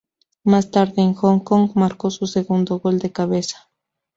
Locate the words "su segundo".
2.09-2.79